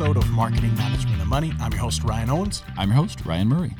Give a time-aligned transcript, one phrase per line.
[0.00, 1.52] episode of Marketing Management and Money.
[1.60, 2.62] I'm your host, Ryan Owens.
[2.78, 3.76] I'm your host, Ryan Murray.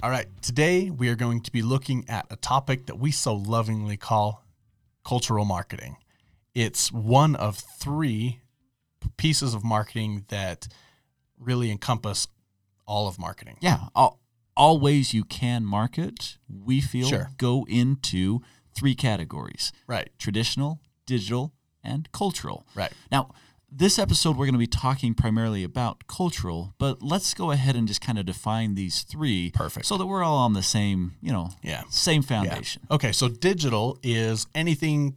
[0.00, 3.34] All right, today we are going to be looking at a topic that we so
[3.34, 4.44] lovingly call
[5.04, 5.96] cultural marketing.
[6.54, 8.42] It's one of three
[9.16, 10.68] pieces of marketing that
[11.36, 12.28] really encompass
[12.86, 13.56] all of marketing.
[13.60, 14.20] Yeah, all,
[14.56, 17.30] all ways you can market, we feel Sure.
[17.38, 18.40] go into
[18.72, 22.68] three categories Right, traditional, digital, and cultural.
[22.76, 22.92] right.
[23.10, 23.32] Now,
[23.70, 27.88] this episode, we're going to be talking primarily about cultural, but let's go ahead and
[27.88, 29.50] just kind of define these three.
[29.54, 29.86] Perfect.
[29.86, 31.82] So that we're all on the same, you know, Yeah.
[31.90, 32.28] same Yeah.
[32.28, 32.86] foundation.
[32.90, 35.16] Okay, so digital is anything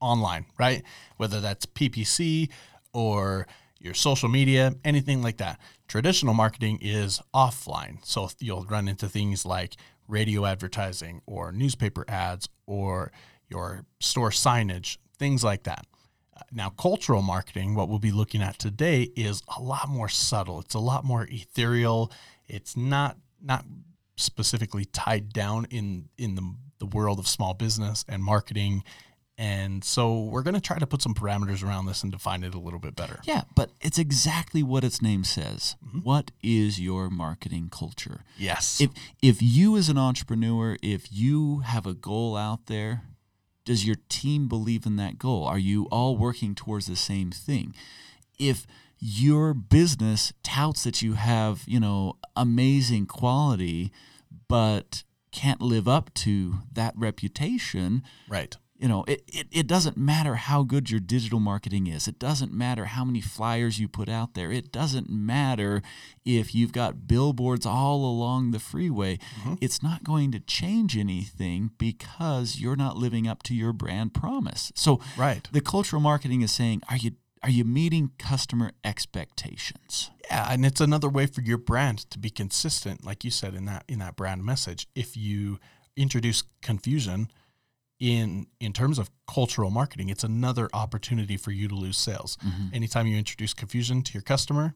[0.00, 0.82] online, right?
[1.18, 2.48] Whether that's PPC
[2.92, 3.46] or
[3.78, 5.60] your social media, anything like that.
[5.86, 7.98] Traditional marketing is offline.
[8.04, 9.76] So you'll run into things like
[10.08, 13.12] radio advertising or newspaper ads or
[13.48, 15.86] your store signage, things like that.
[16.52, 20.60] Now, cultural marketing, what we'll be looking at today, is a lot more subtle.
[20.60, 22.12] It's a lot more ethereal.
[22.46, 23.64] It's not not
[24.16, 28.82] specifically tied down in in the the world of small business and marketing.
[29.38, 32.54] And so we're going to try to put some parameters around this and define it
[32.54, 33.20] a little bit better.
[33.24, 35.76] Yeah, but it's exactly what its name says.
[35.82, 36.00] Mm-hmm.
[36.00, 38.24] What is your marketing culture?
[38.36, 38.82] Yes.
[38.82, 38.90] if
[39.22, 43.04] if you as an entrepreneur if you have a goal out there
[43.64, 47.74] does your team believe in that goal are you all working towards the same thing
[48.38, 48.66] if
[48.98, 53.92] your business touts that you have you know amazing quality
[54.48, 58.56] but can't live up to that reputation right.
[58.80, 62.08] You know it, it, it doesn't matter how good your digital marketing is.
[62.08, 64.50] It doesn't matter how many flyers you put out there.
[64.50, 65.82] It doesn't matter
[66.24, 69.18] if you've got billboards all along the freeway.
[69.40, 69.54] Mm-hmm.
[69.60, 74.72] It's not going to change anything because you're not living up to your brand promise.
[74.74, 75.46] So Right.
[75.52, 80.10] the cultural marketing is saying are you are you meeting customer expectations?
[80.30, 83.64] Yeah, and it's another way for your brand to be consistent, like you said in
[83.66, 84.86] that in that brand message.
[84.94, 85.58] If you
[85.96, 87.30] introduce confusion
[88.00, 92.36] in in terms of cultural marketing, it's another opportunity for you to lose sales.
[92.72, 94.74] Anytime you introduce confusion to your customer,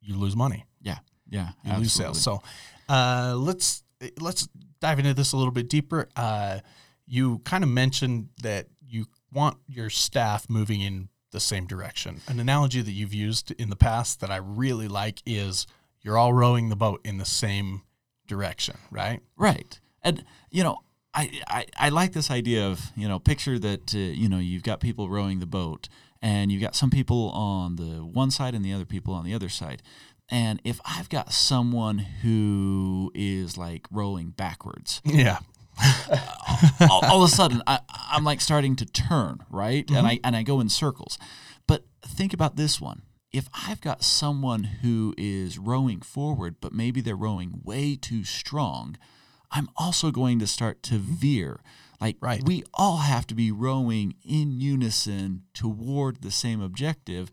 [0.00, 0.66] you lose money.
[0.80, 0.98] yeah
[1.28, 2.20] yeah you lose sales.
[2.20, 2.42] So
[2.88, 3.82] uh, let's
[4.20, 4.48] let's
[4.80, 6.08] dive into this a little bit deeper.
[6.14, 6.60] Uh,
[7.06, 12.20] you kind of mentioned that you want your staff moving in the same direction.
[12.28, 15.66] An analogy that you've used in the past that I really like is
[16.02, 17.82] you're all rowing the boat in the same
[18.26, 19.20] direction, right?
[19.36, 19.80] Right.
[20.02, 20.80] And, you know,
[21.14, 24.62] I, I, I like this idea of, you know, picture that, uh, you know, you've
[24.62, 25.88] got people rowing the boat
[26.22, 29.34] and you've got some people on the one side and the other people on the
[29.34, 29.82] other side.
[30.30, 35.38] And if I've got someone who is like rowing backwards, Yeah.
[36.90, 37.80] all, all of a sudden I,
[38.10, 39.90] I'm like starting to turn, right?
[39.90, 41.18] And I and I go in circles.
[41.66, 43.02] But think about this one.
[43.32, 48.96] If I've got someone who is rowing forward, but maybe they're rowing way too strong,
[49.52, 51.14] I'm also going to start to mm-hmm.
[51.14, 51.60] veer.
[52.00, 52.42] Like Right.
[52.44, 57.30] we all have to be rowing in unison toward the same objective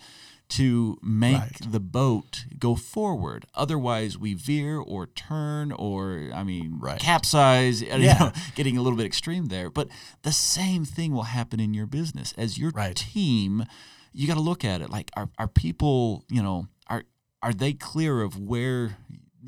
[0.49, 1.71] to make Right.
[1.71, 3.45] the boat go forward.
[3.55, 6.99] Otherwise, we veer or turn or, I mean, Right.
[6.99, 7.81] capsize.
[7.81, 9.69] you know, getting a little bit extreme there.
[9.69, 9.89] But
[10.23, 12.33] the same thing will happen in your business.
[12.37, 13.63] As your team,
[14.11, 17.03] you got to look at it like are, are people, you know, are
[17.41, 18.97] are they clear of where,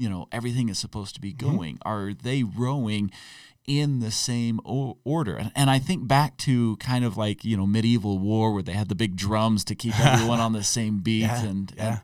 [0.01, 1.51] you know, everything is supposed to be Mm-hmm.
[1.55, 1.79] going?
[1.83, 3.11] Are they rowing
[3.67, 5.35] in the same order?
[5.37, 8.73] And, and I think back to kind of like, you know, medieval war where they
[8.73, 11.87] had the big drums to keep everyone on the same beat Yeah, and, yeah.
[11.87, 12.01] and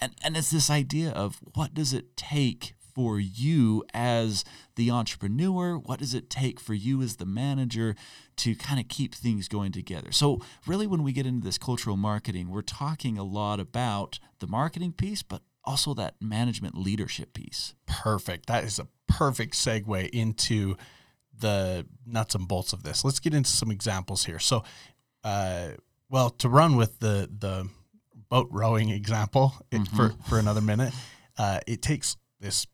[0.00, 4.44] and and it's this idea of what does it take for you as
[4.74, 7.94] the entrepreneur what does it take for you as the manager
[8.36, 11.96] to kind of keep things going together so really when we get into this cultural
[11.96, 17.74] marketing we're talking a lot about the marketing piece but also that management leadership piece
[17.86, 18.46] Perfect.
[18.46, 20.76] That is a perfect segue into
[21.38, 23.04] the nuts and bolts of this.
[23.04, 24.38] Let's get into some examples here.
[24.38, 24.64] So,
[25.24, 25.70] uh,
[26.08, 27.68] well, to run with the the
[28.30, 30.94] boat rowing example it, for for another minute,
[31.36, 32.66] uh, it takes this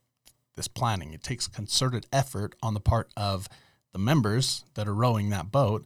[0.56, 1.12] this planning.
[1.12, 3.48] It takes concerted effort on the part of
[3.92, 5.84] the members that are rowing that boat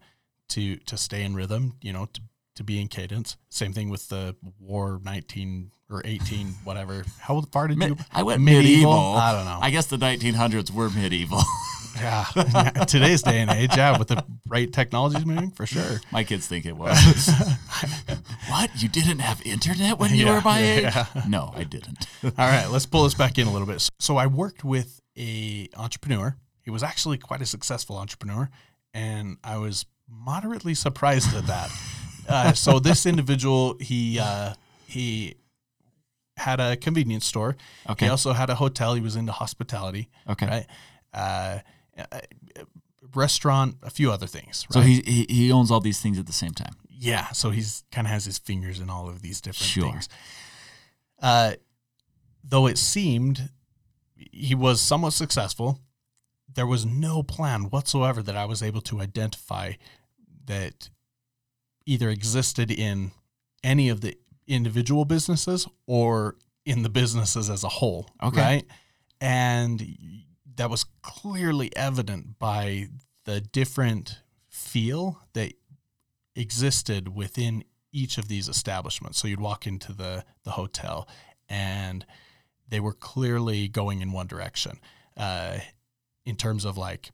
[0.51, 1.77] to to stay in rhythm.
[1.81, 2.21] You know, to
[2.59, 3.37] to be in cadence.
[3.49, 7.05] Same thing with the war nineteen or eighteen, whatever.
[7.19, 7.97] How far did you?
[8.13, 9.59] i went medieval, I don't know.
[9.63, 11.41] i guess the 1900s were medieval
[11.97, 12.25] Yeah,
[12.87, 16.01] today's day and age, yeah, with the right technologies moving, for sure.
[16.13, 16.97] my kids think it was
[18.49, 22.07] what you didn't have internet when you Yeah, were my age yeah, no i didn't
[22.23, 23.89] All right, let's pull this back in a little bit.
[23.99, 26.37] So I worked with a entrepreneur.
[26.63, 28.49] He was actually quite a successful entrepreneur,
[28.95, 31.71] and I was moderately surprised at that.
[32.29, 34.53] Uh, so this individual, he uh,
[34.87, 35.35] he
[36.37, 37.57] had a convenience store.
[37.89, 38.05] Okay.
[38.07, 38.95] He also had a hotel.
[38.95, 40.09] He was into hospitality.
[40.29, 40.47] Okay.
[40.47, 40.67] Right.
[41.13, 41.59] Uh,
[42.13, 42.21] uh,
[43.15, 44.67] restaurant, a few other things.
[44.69, 44.75] Right?
[44.75, 46.75] So he, he he owns all these things at the same time.
[46.91, 47.29] yeah.
[47.33, 49.91] So he's kind of has his fingers in all of these different Sure.
[49.91, 50.09] things.
[51.21, 51.53] Uh,
[52.45, 53.51] though it seemed
[54.15, 55.81] he was somewhat successful,
[56.53, 59.73] there was no plan whatsoever that I was able to identify
[60.47, 60.91] that
[61.89, 63.11] either existed in
[63.65, 64.15] any of the
[64.47, 66.37] individual businesses or
[66.67, 68.11] in the businesses as a whole.
[68.23, 68.41] Okay.
[68.41, 68.65] Right.
[69.23, 69.97] And
[70.57, 72.89] that was clearly evident by
[73.25, 74.19] the different
[74.51, 75.55] feel that
[76.37, 79.19] existed within each of these establishments.
[79.19, 81.09] So you'd walk into the the hotel,
[81.49, 82.05] and
[82.69, 84.79] they were clearly going in one direction,
[85.17, 85.59] uh,
[86.27, 87.11] in terms of like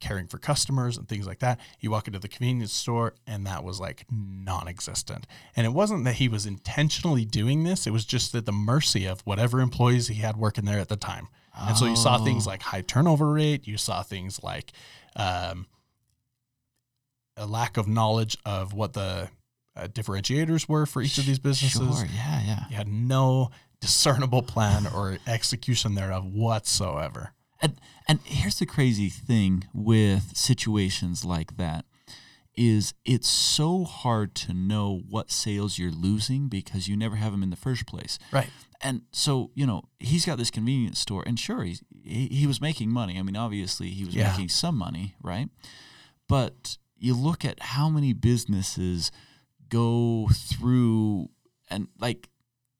[0.00, 1.60] caring for customers and things like that.
[1.78, 5.26] You walk into the convenience store, and that was like non-existent.
[5.54, 9.06] And it wasn't that he was intentionally doing this; it was just at the mercy
[9.06, 11.28] of whatever employees he had working there at the time.
[11.58, 12.50] And so you saw things Oh.
[12.50, 13.66] like high turnover rate.
[13.66, 14.72] You saw things like
[15.16, 15.66] um,
[17.36, 19.28] a lack of knowledge of what the
[19.76, 21.98] uh, differentiators were for each of these businesses.
[21.98, 22.06] Sure.
[22.14, 22.42] Yeah.
[22.44, 22.60] Yeah.
[22.70, 23.50] You had no
[23.80, 27.32] discernible plan or execution thereof whatsoever.
[27.60, 31.84] And and here's the crazy thing with situations like that
[32.56, 37.42] is it's so hard to know what sales you're losing because you never have them
[37.42, 38.18] in the first place.
[38.32, 38.50] Right.
[38.82, 42.60] And so, you know, he's got this convenience store and sure he's, he he was
[42.60, 43.18] making money.
[43.18, 44.30] I mean, obviously he was Yeah.
[44.32, 45.48] making some money, right?
[46.28, 49.10] But you look at how many businesses
[49.68, 51.28] go through
[51.70, 52.28] and like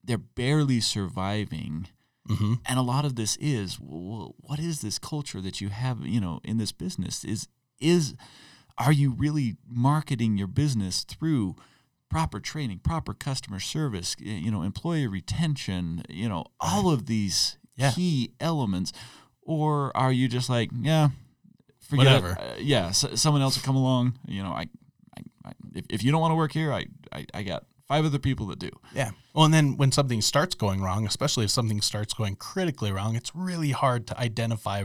[0.02, 1.88] they're barely surviving
[2.30, 2.54] Mm-hmm.
[2.66, 6.20] and a lot of this is well, what is this culture that you have you
[6.20, 7.48] know in this business is
[7.80, 8.14] is
[8.78, 11.56] are you really marketing your business through
[12.08, 17.92] proper training proper customer service you know employee retention you know all of these Yeah.
[17.92, 18.92] key elements
[19.42, 21.08] or are you just like yeah
[21.80, 22.22] forget it.
[22.22, 22.40] Whatever.
[22.40, 24.66] Uh, yeah s someone else will come along you know i,
[25.16, 28.04] I, I if, if you don't want to work here I, I i got five
[28.04, 29.10] other people that do Yeah.
[29.34, 33.16] Well, and then when something starts going wrong, especially if something starts going critically wrong,
[33.16, 34.84] it's really hard to identify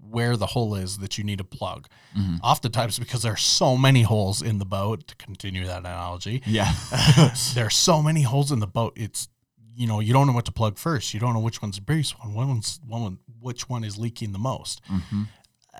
[0.00, 1.88] where the hole is that you need to plug.
[2.16, 2.36] Mm-hmm.
[2.42, 6.72] Oftentimes, because there are so many holes in the boat, to continue that analogy, yeah
[7.54, 8.92] there are so many holes in the boat.
[8.96, 9.28] It's
[9.76, 11.12] you know you don't know what to plug first.
[11.14, 12.32] You don't know which one's the biggest one.
[12.34, 13.02] One one's one.
[13.02, 14.76] one- Which one is leaking the most?
[14.86, 15.22] Mm-hmm.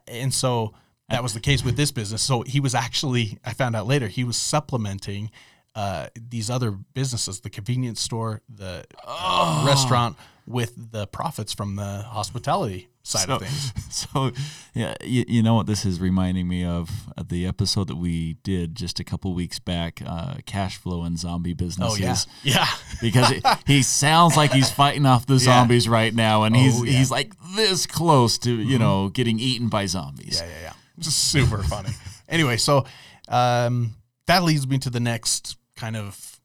[0.06, 0.74] And so
[1.08, 2.22] that was the case with this business.
[2.22, 5.30] So he was actually, I found out later, he was supplementing
[5.78, 10.16] uh, these other businesses, the convenience store, the uh, restaurant,
[10.46, 13.72] with the profits from the hospitality side of things.
[13.90, 14.32] So,
[14.74, 16.88] yeah, you, you know what this is reminding me of?
[17.16, 21.18] Uh, the episode that we did just a couple weeks back, uh, cash flow and
[21.18, 22.26] zombie Oh businesses.
[22.42, 22.66] yeah, yeah.
[23.00, 26.84] Because it, he sounds like he's fighting off the zombies right now, and he's Oh,
[26.84, 26.90] yeah.
[26.90, 26.98] Mm-hmm.
[26.98, 30.40] he's like this close to you know getting eaten by zombies.
[30.40, 30.72] Yeah, yeah, yeah.
[30.98, 31.90] Just super funny.
[32.28, 32.84] Anyway, so
[33.28, 33.94] um,
[34.26, 36.40] that leads me to the next kind of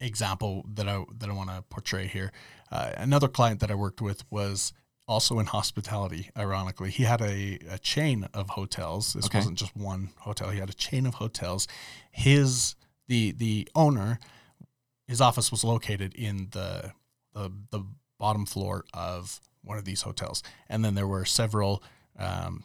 [0.00, 2.30] example that I that I want to portray here.
[2.72, 4.72] Uh, another client that I worked with was
[5.06, 6.30] also in hospitality.
[6.36, 9.12] Ironically, he had a, a chain of hotels.
[9.14, 9.38] This Okay.
[9.38, 10.50] wasn't just one hotel.
[10.50, 11.66] He had a chain of hotels.
[12.10, 12.76] His
[13.08, 14.18] the the owner,
[15.06, 16.92] his office was located in the
[17.34, 17.82] the, the
[18.18, 21.82] bottom floor of one of these hotels, and then there were several.
[22.18, 22.64] Um,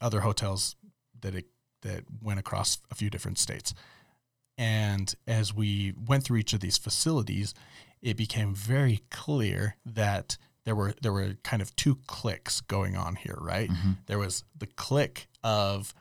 [0.00, 0.74] other hotels
[1.20, 1.46] that it,
[1.82, 3.72] that went across a few different states.
[4.58, 7.54] And as we went through each of these facilities,
[8.00, 13.16] it became very clear that there were there were kind of two cliques going on
[13.16, 13.68] here, right?
[13.70, 13.92] Mm-hmm.
[14.06, 15.94] There was the clique of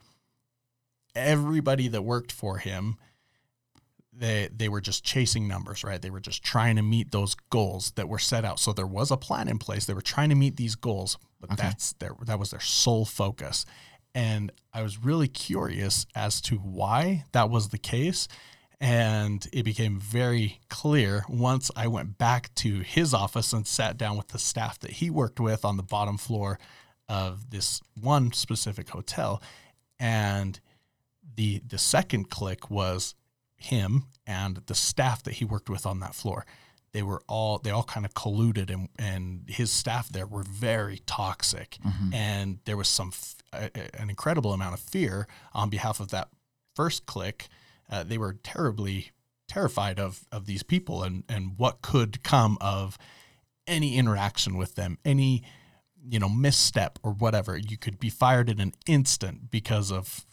[1.15, 2.97] everybody that worked for him
[4.13, 6.01] they they were just chasing numbers, right?
[6.01, 8.59] They were just trying to meet those goals that were set out.
[8.59, 9.85] So there was a plan in place.
[9.85, 11.63] They were trying to meet these goals, but Okay.
[11.63, 13.65] that's their that was their sole focus.
[14.13, 18.27] And I was really curious as to why that was the case.
[18.79, 24.17] And it became very clear once I went back to his office and sat down
[24.17, 26.57] with the staff that he worked with on the bottom floor
[27.07, 29.41] of this one specific hotel.
[29.99, 30.59] And
[31.35, 33.15] the the second clique was
[33.55, 36.45] him and the staff that he worked with on that floor.
[36.93, 40.99] They were all they all kind of colluded, and and his staff there were very
[41.05, 41.77] toxic,
[42.13, 46.27] and there was some f- a, an incredible amount of fear on behalf of that
[46.75, 47.47] first clique.
[47.89, 49.11] Uh, they were terribly
[49.47, 52.97] terrified of of these people and and what could come of
[53.67, 55.43] any interaction with them, any
[56.03, 57.57] you know misstep or whatever.
[57.57, 60.25] You could be fired in an instant because of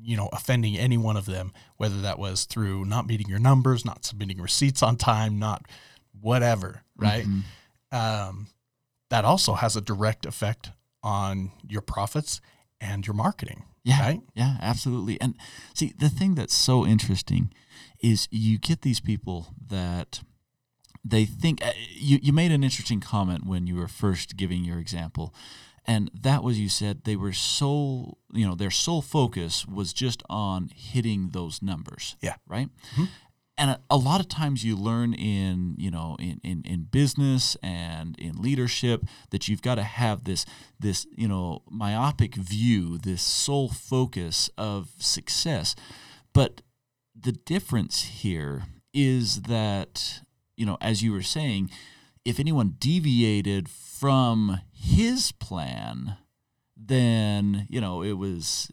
[0.00, 3.84] you know, offending any one of them, whether that was through not meeting your numbers,
[3.84, 5.66] not submitting receipts on time, not
[6.20, 7.24] whatever, right?
[7.24, 7.96] Mm-hmm.
[7.96, 8.48] Um,
[9.10, 10.70] that also has a direct effect
[11.02, 12.40] on your profits
[12.80, 14.00] and your marketing, Yeah.
[14.00, 14.20] right?
[14.34, 15.20] Yeah, absolutely.
[15.20, 15.34] And
[15.74, 17.52] see, the thing that's so interesting
[18.00, 20.20] is you get these people that
[21.04, 24.78] they think uh, you you made an interesting comment when you were first giving your
[24.78, 25.32] example.
[25.86, 30.22] And that was you said they were so, you know, their sole focus was just
[30.28, 32.16] on hitting those numbers.
[32.20, 32.34] Yeah.
[32.48, 32.68] Right?
[32.94, 33.04] Mm-hmm.
[33.58, 37.56] And a, a lot of times you learn in, you know, in, in, in business
[37.62, 40.44] and in leadership that you've got to have this
[40.78, 45.74] this, you know, myopic view, this sole focus of success.
[46.34, 46.60] But
[47.18, 50.20] the difference here is that,
[50.56, 51.70] you know, as you were saying,
[52.26, 56.16] if anyone deviated from his plan,
[56.76, 58.70] then you know it was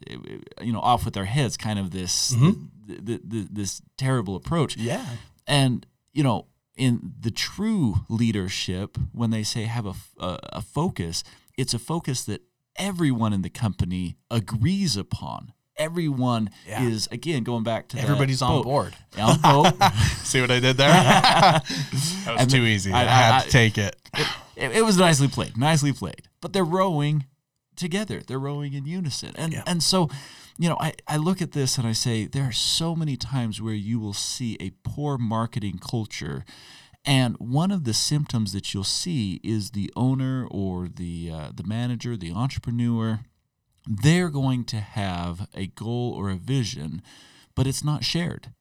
[0.60, 2.52] you know off with their heads, kind of this mm-hmm.
[2.88, 4.76] th- th- th- this terrible approach.
[4.76, 5.06] Yeah.
[5.48, 11.24] And you know, in the true leadership, when they say have a a focus,
[11.56, 12.42] it's a focus that
[12.76, 15.54] everyone in the company agrees upon.
[15.84, 16.84] Everyone Yeah.
[16.88, 18.64] is again going back to that Everybody's on boat.
[18.64, 18.96] board.
[19.18, 19.74] On boat.
[20.24, 20.90] See what I did there?
[20.94, 21.64] that
[22.28, 22.92] was And too easy.
[22.92, 23.96] I- I, had I- to take it.
[24.56, 26.24] it, it was nicely played, nicely played.
[26.42, 27.26] But they're rowing
[27.76, 28.22] together.
[28.26, 29.32] They're rowing in unison.
[29.36, 29.64] And Yeah.
[29.68, 30.10] and so,
[30.58, 33.62] you know, I, I look at this and I say there are so many times
[33.62, 36.46] where you will see a poor marketing culture.
[37.06, 41.64] And one of the symptoms that you'll see is the owner or the uh, the
[41.66, 43.20] manager, the entrepreneur,
[43.86, 47.02] they're going to have a goal or a vision,
[47.56, 48.54] but it's not shared.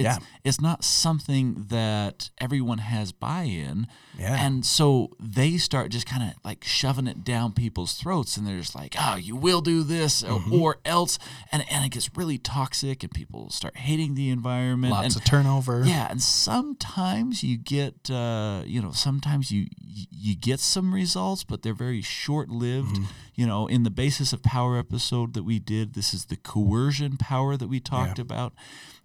[0.00, 0.18] It's, Yeah.
[0.44, 3.86] it's not something that everyone has buy-in.
[4.18, 4.44] Yeah.
[4.44, 8.58] And so they start just kind of like shoving it down people's throats and they're
[8.58, 10.60] just like, oh, you will do this or, Mm-hmm.
[10.62, 11.18] or else.
[11.52, 14.92] And, and it gets really toxic and people start hating the environment.
[14.92, 15.84] Lots and, of turnover.
[15.86, 19.66] yeah, and sometimes you get, uh, you know, sometimes you
[20.12, 22.96] you get some results, but they're very short lived.
[22.96, 23.04] Mm-hmm.
[23.34, 27.16] You know, in the basis of power episode that we did, this is the coercion
[27.16, 28.52] power that we talked about,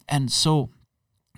[0.09, 0.69] and so.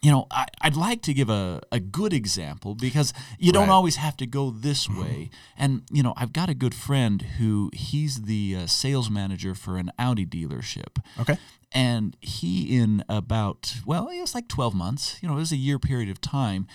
[0.08, 3.74] You know, I, I'd like to give a, a good example because you don't Right.
[3.74, 5.30] always have to go this way.
[5.58, 9.78] And, you know, I've got a good friend who he's the uh, sales manager for
[9.78, 11.36] an Audi dealership Okay.
[11.74, 15.58] and he in about well it was like 12 months you know it was a
[15.68, 16.66] year period of time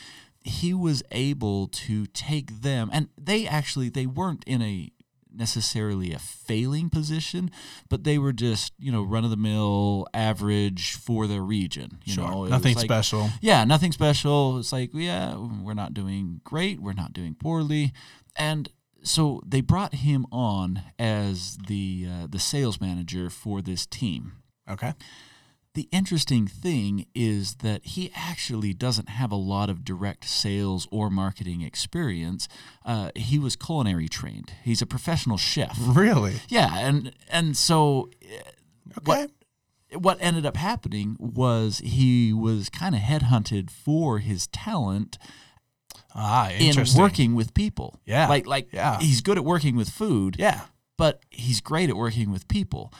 [0.44, 4.90] he was able to take them and they actually they weren't in a
[5.34, 7.50] necessarily a failing position
[7.88, 12.14] but they were just you know run of the mill average for their region you
[12.14, 12.30] Sure.
[12.30, 13.30] know It Nothing like- special.
[13.40, 14.58] yeah, nothing special.
[14.58, 16.80] It's like, yeah, we're not doing great.
[16.80, 17.92] We're not doing poorly.
[18.36, 18.68] And
[19.02, 24.32] so they brought him on as the uh, the sales manager for this team.
[24.68, 24.92] Okay.
[25.74, 31.08] The interesting thing is that he actually doesn't have a lot of direct sales or
[31.08, 32.46] marketing experience.
[32.84, 34.52] Uh, he was culinary trained.
[34.62, 35.78] He's a professional chef.
[35.80, 36.34] Really?
[36.48, 38.10] Yeah, and and so
[38.98, 39.28] Okay.
[39.94, 45.16] what ended up happening was he was kind of headhunted for his talent
[46.14, 47.98] Ah, in working with people.
[48.04, 48.98] Yeah, Like like yeah.
[49.00, 50.66] he's good at working with food, Yeah.
[50.98, 52.92] but he's great at working with people.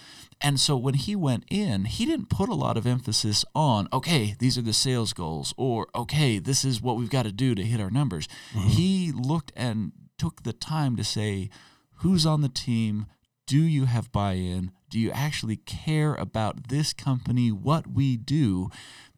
[0.43, 4.35] And so when he went in, he didn't put a lot of emphasis on, okay,
[4.39, 7.63] these are the sales goals or okay, this is what we've got to do to
[7.63, 8.27] hit our numbers.
[8.53, 8.69] Mm-hmm.
[8.69, 11.49] He looked and took the time to say,
[11.97, 13.07] who's on the team?
[13.47, 14.73] Do you have buy-in?
[14.89, 18.71] Do you actually care about this company, what we do?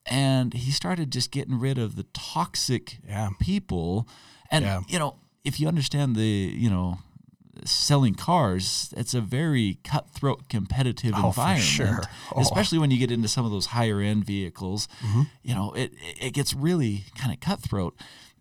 [0.07, 3.31] And he started just getting rid of the toxic Yeah.
[3.41, 4.07] people.
[4.51, 4.83] And Yeah.
[4.89, 6.99] you know, if you understand the, you know,
[7.65, 11.63] selling cars, it's a very cutthroat competitive Oh, for environment.
[11.65, 12.01] sure.
[12.35, 12.41] Oh.
[12.41, 14.89] Especially when you get into some of those higher end vehicles.
[15.05, 15.23] Mm-hmm.
[15.43, 17.95] You know, it it gets really kind of cutthroat.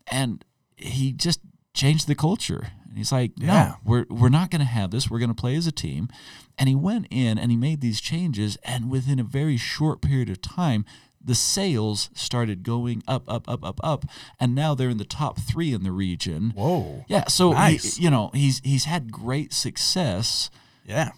[0.07, 0.43] And
[0.75, 1.39] he just
[1.73, 2.67] changed the culture.
[2.87, 3.75] And he's like, no, Yeah.
[3.83, 5.09] we're we're not going to have this.
[5.09, 6.09] We're going to play as a team.
[6.57, 8.57] And he went in and he made these changes.
[8.63, 10.85] And within a very short period of time,
[11.23, 14.05] the sales started going up, up, up, up, up,
[14.39, 16.51] and now they're in the top three in the region.
[16.55, 17.05] Whoa.
[17.07, 20.49] Yeah, so he- you know he's he's had great success.
[20.85, 21.11] Yeah.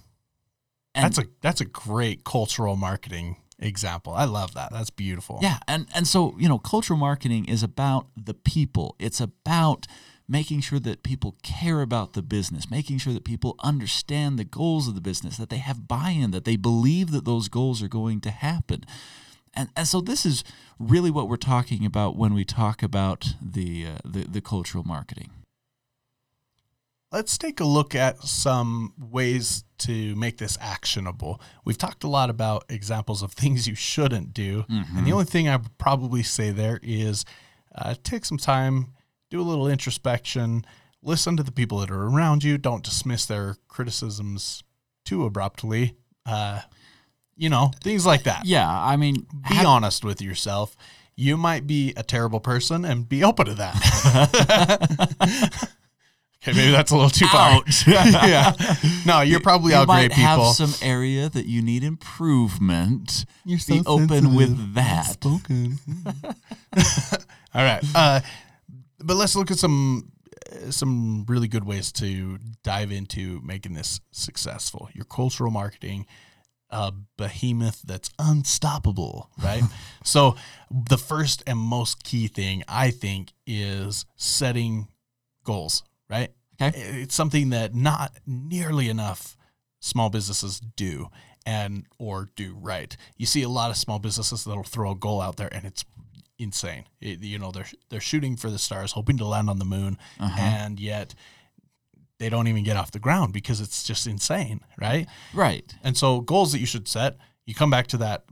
[0.93, 4.13] And that's a that's a great cultural marketing example.
[4.13, 4.71] I love that.
[4.71, 5.39] That's beautiful.
[5.41, 8.95] Yeah, and and so you know, cultural marketing is about the people.
[8.99, 9.87] It's about
[10.27, 14.87] making sure that people care about the business, making sure that people understand the goals
[14.87, 18.19] of the business, that they have buy-in, that they believe that those goals are going
[18.21, 18.83] to happen.
[19.55, 20.43] And and so this is
[20.79, 25.31] really what we're talking about when we talk about the uh, the, the cultural marketing.
[27.11, 31.39] Let's take a look at some ways to make this actionable.
[31.63, 34.65] We've talked a lot about examples of things you shouldn't do.
[34.97, 37.23] And the only thing I would probably say there is
[37.73, 38.93] uh, take some time,
[39.29, 40.65] do do a little introspection,
[41.01, 42.57] listen to the people that are around you.
[42.57, 44.63] Don't dismiss their criticisms
[45.05, 45.95] too abruptly.
[46.25, 46.61] Uh,
[47.37, 48.45] you know, things like that.
[48.45, 50.75] Yeah, I mean, Be have- honest with yourself.
[51.17, 53.75] You might be a terrible person and be open to that.
[56.43, 57.51] okay, maybe that's a little too far.
[57.51, 57.87] Ouch.
[57.87, 58.53] yeah.
[59.05, 60.45] No, you're probably you all might great people.
[60.53, 63.25] have some area that you need improvement.
[63.45, 65.05] You're Be open with that.
[65.13, 65.79] Spoken.
[67.53, 67.83] All right.
[67.95, 68.19] Uh,
[68.99, 70.11] but let's look at some
[70.51, 74.89] uh, some really good ways to dive into making this successful.
[74.93, 76.05] Your cultural marketing,
[76.69, 79.63] a behemoth that's unstoppable, right?
[80.03, 80.35] so
[80.89, 84.87] the first and most key thing I think is setting
[85.43, 86.31] goals, right?
[86.61, 86.77] Okay.
[87.01, 89.37] It's something that not nearly enough
[89.79, 91.09] small businesses do
[91.45, 92.95] and or do right.
[93.17, 95.85] You see a lot of small businesses that'll throw a goal out there and it's
[96.39, 96.85] insane.
[96.99, 99.97] It, you know, they're they're shooting for the stars, hoping to land on the moon,
[100.19, 100.35] Uh-huh.
[100.41, 101.13] and yet
[102.19, 105.07] they don't even get off the ground because it's just insane, right?
[105.33, 105.73] Right.
[105.83, 108.23] And so goals that you should set, you come back to that.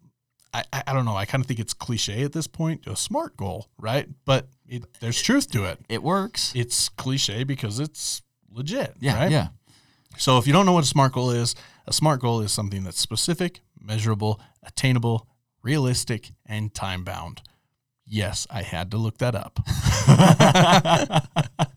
[0.54, 1.16] I, I, I don't know.
[1.16, 4.08] I kind of think it's cliche at this point, a smart goal, right?
[4.25, 5.80] But it, there's truth to it.
[5.90, 6.52] It works.
[6.56, 8.22] It's cliche because it's
[8.52, 9.32] legit, Yeah, right?
[9.32, 9.48] yeah.
[10.18, 11.56] So if you don't know what a SMART goal is,
[11.88, 15.28] a SMART goal is something that's specific, measurable, attainable,
[15.63, 17.42] realistic, and time bound.
[18.06, 19.60] Yes, I had to look that up.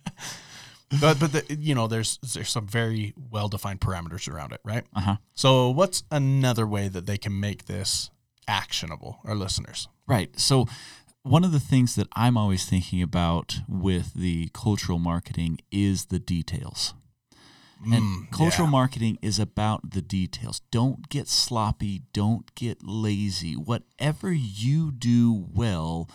[1.00, 4.84] but but the, you know, there's there's some very well defined parameters around it, right?
[4.94, 5.16] Uh-huh.
[5.34, 8.10] So what's another way that they can make this
[8.48, 9.88] actionable, our listeners?
[10.06, 10.38] Right.
[10.38, 10.66] So
[11.22, 16.20] one of the things that I'm always thinking about with the cultural marketing is the
[16.20, 16.94] details.
[17.84, 18.72] And Mm, cultural yeah.
[18.72, 20.62] marketing is about the details.
[20.70, 22.02] Don't get sloppy.
[22.14, 23.52] Don't get lazy.
[23.54, 26.08] Whatever you do well,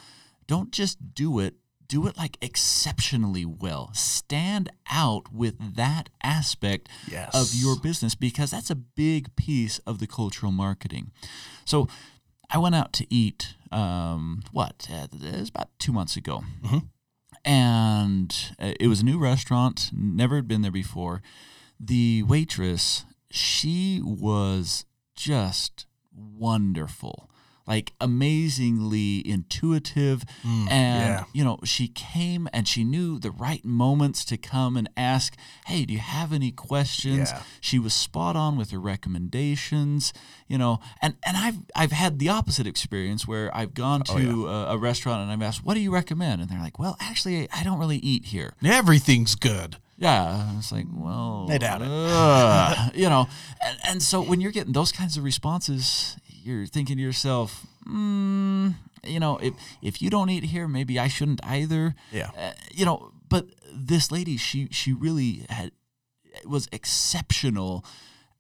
[0.48, 1.56] don't just do it.
[1.92, 3.92] Do it like exceptionally well.
[3.94, 7.36] Stand out with that aspect Yes.
[7.36, 11.12] of your business because that's a big piece of the cultural marketing.
[11.66, 11.90] So
[12.50, 16.44] I went out to eat, um, what, uh, it was about two months ago.
[16.64, 16.88] Mhm.
[17.44, 21.22] And uh, it was a new restaurant, never had been there before.
[21.80, 27.30] The waitress, she was just wonderful.
[27.68, 30.24] Like amazingly intuitive.
[30.46, 31.24] Mm, and, yeah.
[31.34, 35.36] you know, she came and she knew the right moments to come and ask,
[35.68, 37.32] Hey, do you have any questions?
[37.32, 37.44] Yeah.
[37.60, 40.14] She was spot on with her recommendations,
[40.48, 44.48] you know, and, and I've I've had the opposite experience where I've gone Oh, to
[44.48, 47.48] a, a restaurant and I've asked, "What do you recommend?" And they're like, "Well, actually,
[47.52, 49.78] I don't really eat here." Everything's good.
[49.98, 51.88] Yeah, it's like, well, I doubt it.
[51.88, 53.28] ugh, you know,
[53.64, 58.76] and, and so when you're getting those kinds of responses, you're thinking to yourself, mm,
[59.04, 61.96] you know, if if you don't eat here, maybe I shouldn't either.
[62.12, 62.32] Yeah.
[62.38, 65.72] Uh, you know, but this lady, she she really had
[66.46, 67.86] was exceptional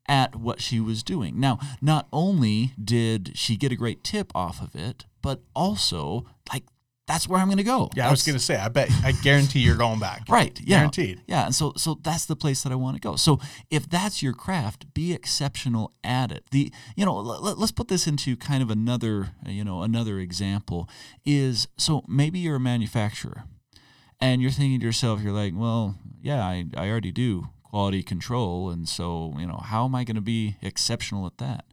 [0.07, 1.39] at what she was doing.
[1.39, 6.63] Now, not only did she get a great tip off of it, but also like
[7.07, 7.89] that's where I'm going to go.
[7.95, 8.55] Yeah, I was gonna say.
[8.55, 8.89] I bet.
[9.03, 10.21] I guarantee you're going back.
[10.29, 10.57] Right.
[10.61, 10.77] Yeah.
[10.77, 11.21] Guaranteed.
[11.27, 11.45] Yeah.
[11.45, 13.15] And so so that's the place that I want to go.
[13.15, 16.45] So if that's your craft, be exceptional at it.
[16.51, 20.87] The you know, let, let's put this into kind of another, you know, another example
[21.25, 23.43] is so maybe you're a manufacturer
[24.21, 28.69] and you're thinking to yourself, you're like, well, yeah, I, I already do quality control.
[28.69, 31.65] And so, you know, how am I going to be exceptional at that?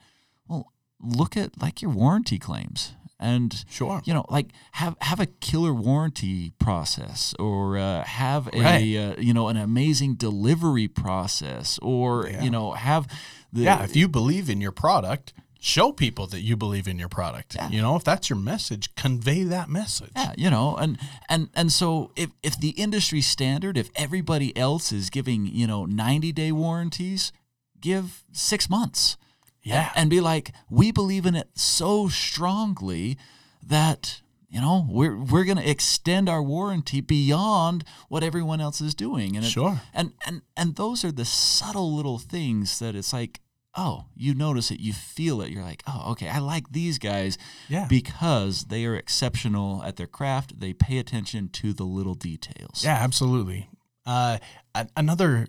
[0.48, 4.00] Well, look at like your warranty claims and Sure.
[4.04, 9.33] you know like have have a killer warranty process or uh, have a uh, you
[9.35, 12.42] know an amazing delivery process or Yeah.
[12.44, 13.07] you know have
[13.52, 17.09] the Yeah, if you believe in your product, show people that you believe in your
[17.09, 17.54] product.
[17.57, 17.68] Yeah.
[17.70, 20.12] You know, if that's your message, convey that message.
[20.14, 24.92] Yeah, you know, and and and so if if the industry standard, if everybody else
[24.92, 27.33] is giving you know ninety day warranties,
[27.81, 29.16] give six months.
[29.62, 29.90] Yeah.
[29.94, 33.18] and be like, we believe in it so strongly
[33.62, 39.37] that you know we're we're gonna extend our warranty beyond what everyone else is doing.
[39.37, 39.81] And it- Sure.
[39.92, 43.40] and and and those are the subtle little things that it's like.
[43.81, 45.51] Oh, you notice it, you feel it.
[45.53, 47.87] You're like, oh, okay, I like these guys Yeah.
[47.88, 50.59] because they are exceptional at their craft.
[50.59, 52.83] They pay attention to the little details.
[52.83, 53.68] Yeah, absolutely.
[54.05, 54.38] Uh,
[54.97, 55.47] another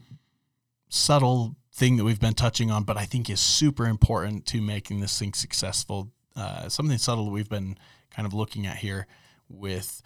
[0.89, 4.99] subtle thing that we've been touching on, but I think is super important to making
[4.99, 6.09] this thing successful.
[6.35, 7.77] Uh, something subtle that we've been
[8.11, 9.07] kind of looking at here
[9.47, 10.01] with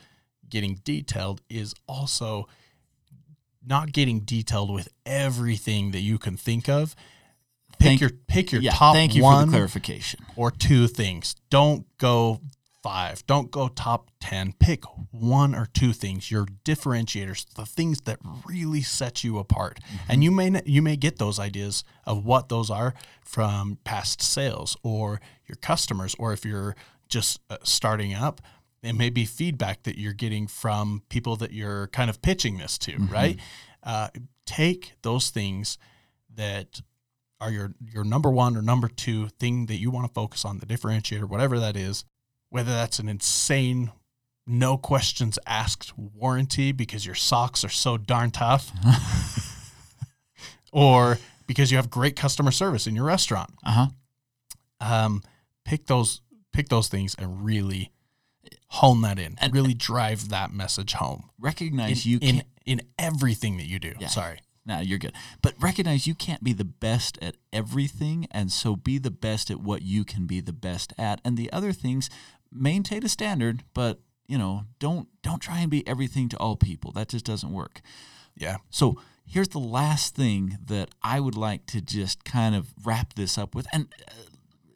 [0.49, 2.47] getting detailed is also
[3.65, 6.95] not getting detailed with everything that you can think of.
[7.79, 10.19] Pick Thank- your pick your Yeah, top thank you one for the clarification.
[10.36, 11.36] or two things.
[11.49, 12.39] Don't go
[12.84, 13.26] five.
[13.26, 14.54] Don't go top 10.
[14.60, 19.80] Pick one or two things, your differentiators, the things that really set you apart.
[20.10, 22.93] And you may you may get those ideas of what those are
[23.24, 26.76] from past sales or your customers or if you're
[27.08, 28.41] just uh, starting up,
[28.82, 32.78] it may be feedback that you're getting from people that you're kind of pitching this
[32.80, 33.39] to, right?
[33.84, 34.10] Uh,
[34.46, 35.78] take those things
[36.36, 36.82] that
[37.39, 40.60] are your your number one or number two thing that you want to focus on,
[40.60, 42.06] the differentiator, whatever that is,
[42.54, 43.92] whether that's an insane
[44.46, 48.72] no questions asked warranty because your socks are so darn tough
[50.72, 53.88] or because you have great customer service in your restaurant Uh
[54.82, 54.96] huh.
[54.96, 55.24] um,
[55.66, 57.92] pick those pick those things and really
[58.68, 63.58] hone that in And- really drive that message home Recognize in, you in in everything
[63.58, 64.08] that you do Yeah.
[64.08, 65.12] sorry No, you're good.
[65.42, 69.60] But recognize you can't be the best at everything, and so be the best at
[69.60, 71.20] what you can be the best at.
[71.26, 72.10] And the other things,
[72.54, 76.92] maintain a standard, but you know, don't don't try and be everything to all people.
[76.92, 77.82] That just doesn't work.
[78.36, 83.13] yeah So here's the last thing that I would like to just kind of wrap
[83.13, 83.68] this up with.
[83.74, 84.12] And uh,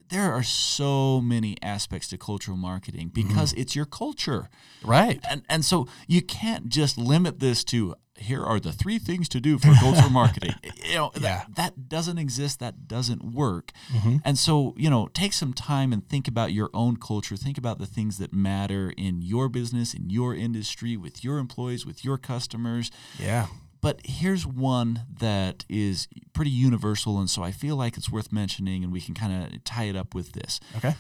[0.09, 4.49] there are so many aspects to cultural marketing because it's your culture.
[4.83, 9.27] right And and so you can't just limit this to here are the three things
[9.29, 10.55] to do for cultural marketing.
[10.87, 11.43] You know, Yeah.
[11.47, 13.71] that, that doesn't exist, that doesn't work.
[13.93, 14.17] Mm-hmm.
[14.23, 17.77] And so, you know, take some time and think about your own culture, think about
[17.77, 22.17] the things that matter in your business, in your industry, with your employees, with your
[22.17, 22.89] customers.
[23.19, 23.47] yeah
[23.81, 28.83] But here's one that is pretty universal and so I feel like it's worth mentioning
[28.83, 30.59] and we can kind of tie it up with this.
[30.77, 30.95] okay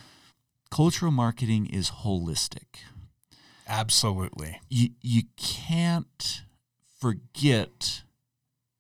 [0.69, 2.83] Cultural marketing is holistic
[3.69, 6.43] absolutely you you can't
[6.99, 8.03] forget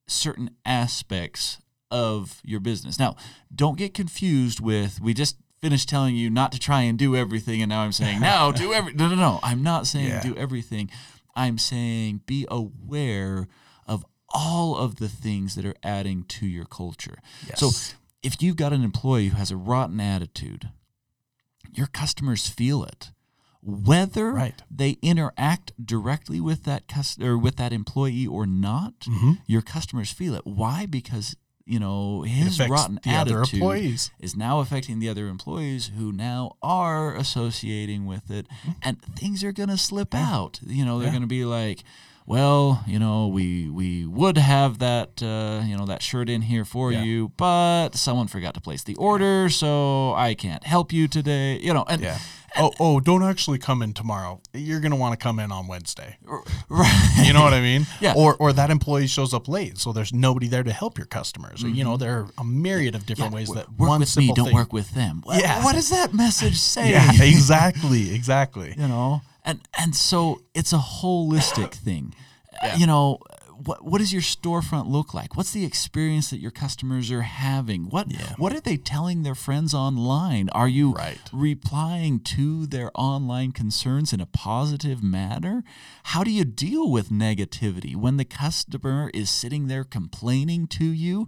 [0.07, 1.59] certain aspects
[1.91, 2.99] of your business.
[2.99, 3.15] Now,
[3.53, 7.61] don't get confused with we just finished telling you not to try and do everything
[7.61, 9.39] and now I'm saying no, do every No, no, no.
[9.43, 10.21] I'm not saying Yeah.
[10.21, 10.89] do everything.
[11.35, 13.47] I'm saying be aware
[13.87, 17.17] of all of the things that are adding to your culture.
[17.55, 17.71] So,
[18.23, 20.69] if you've got an employee who has a rotten attitude,
[21.71, 23.11] your customers feel it.
[23.61, 24.61] Whether Right.
[24.71, 29.31] they interact directly with that customer with that employee or not, Mm-hmm.
[29.45, 30.45] your customers feel it.
[30.45, 30.85] Why?
[30.85, 37.13] Because you know his rotten attitude is now affecting the other employees who now are
[37.15, 38.47] associating with it,
[38.81, 40.59] and things are going to slip out.
[40.65, 41.13] You know, they're Mm-hmm.
[41.13, 41.19] Yeah.
[41.19, 41.83] going to be like.
[42.27, 46.65] Well, you know, we we would have that uh, you know that shirt in here
[46.65, 47.03] for Yeah.
[47.03, 51.57] you, but someone forgot to place the order, so I can't help you today.
[51.59, 52.17] You know, and yeah
[52.59, 56.17] oh oh don't actually come in tomorrow you're gonna want to come in on wednesday
[56.69, 58.13] right, you know what i mean Yeah.
[58.15, 61.63] or or that employee shows up late so there's nobody there to help your customers
[61.63, 63.81] or you know there are a myriad of different ways that Mm-hmm.
[63.83, 65.21] work one with me, don't thing work with them.
[65.25, 65.63] What, Yeah.
[65.63, 66.89] what does that message say?
[66.91, 72.13] yeah exactly exactly you know and and so it's a holistic thing
[72.61, 72.75] Yeah.
[72.75, 73.19] you know
[73.67, 77.85] what what does your storefront look like what's the experience that your customers are having
[77.89, 78.33] what Yeah.
[78.37, 81.19] what are they telling their friends online are you Right.
[81.33, 85.63] replying to their online concerns in a positive manner
[86.11, 91.27] how do you deal with negativity when the customer is sitting there complaining to you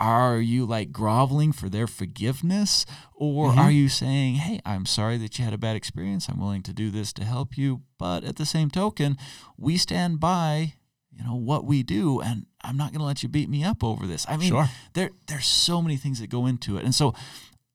[0.00, 2.86] are you like groveling for their forgiveness?
[3.14, 3.58] Or Mm-hmm.
[3.58, 6.28] are you saying hey i'm sorry that you had a bad experience.
[6.28, 7.82] I'm willing to do this to help you.
[7.98, 9.16] But at the same token
[9.56, 10.74] we stand by
[11.10, 13.82] you know what we do and i'm not going to let you beat me up
[13.82, 14.24] over this.
[14.28, 14.68] I mean Sure.
[14.94, 16.84] there there's so many things that go into it.
[16.84, 17.12] And so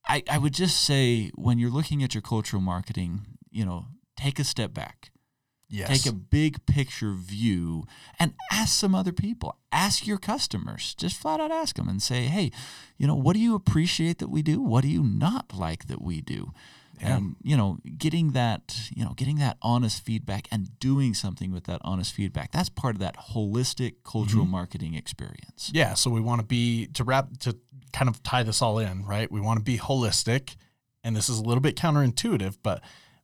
[0.07, 4.39] I, I would just say when you're looking at your cultural marketing you know take
[4.39, 5.09] a step back
[5.73, 5.89] yes.
[5.89, 7.85] take a big picture view
[8.19, 9.57] and ask some other people.
[9.71, 10.95] Ask your customers.
[10.95, 12.51] Just flat out ask them and say hey
[12.97, 14.61] you know what do you appreciate that we do?
[14.61, 16.53] What do you not like that we do?
[17.01, 17.17] Yeah.
[17.17, 21.63] and you know getting that you know getting that honest feedback and doing something with
[21.63, 24.51] that honest feedback that's part of that holistic cultural mm-hmm.
[24.51, 25.71] marketing experience.
[25.73, 27.57] Yeah, so we want to be to wrap to
[27.93, 29.31] kind of tie this all in, right?
[29.31, 30.55] We want to be holistic,
[31.03, 32.81] and this is a little bit counterintuitive, but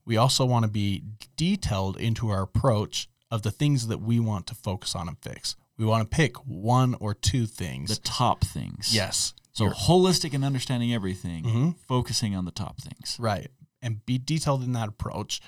[0.10, 1.04] we also want to be
[1.38, 5.56] detailed into our approach of the things that we want to focus on and fix.
[5.78, 7.90] We want to pick one or two things.
[7.96, 9.34] the top things yes.
[9.54, 11.76] so holistic and understanding everything Mhm.
[11.88, 13.52] focusing on the top things Right.
[13.84, 15.42] And be detailed in that approach.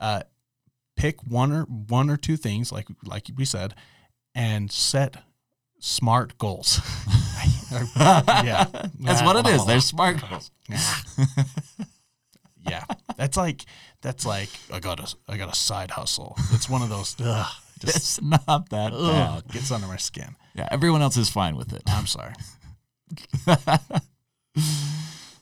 [0.00, 0.22] Uh,
[0.96, 3.74] pick one or one or two things, like like we said,
[4.34, 5.22] and set
[5.80, 6.80] smart goals.
[7.70, 8.64] yeah.
[8.98, 10.50] that's what it is they're smart goals
[12.66, 12.84] yeah.
[13.16, 13.64] That's like
[14.02, 16.36] that's like I got a I got a side hustle.
[16.52, 17.46] It's one of those ugh,
[17.80, 20.36] just it's not that bad ugh, gets under my skin.
[20.54, 21.82] Yeah, everyone else is fine with it.
[21.86, 22.34] I'm sorry.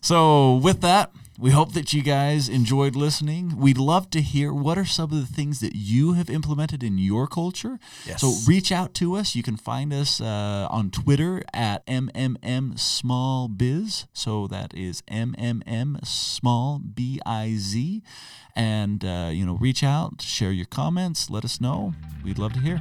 [0.07, 3.59] So, with that, we hope that you guys enjoyed listening.
[3.59, 6.99] We'd love to hear what are some of the things that you have implemented in
[6.99, 7.79] your culture.
[8.07, 8.20] Yes.
[8.22, 9.35] So reach out to us.
[9.35, 14.07] You can find us uh, on Twitter at MMM Small Biz.
[14.12, 18.03] So that is MMM Small B I Z.
[18.55, 21.92] And, uh, you know, reach out, share your comments, let us know.
[22.25, 22.81] We'd love to hear.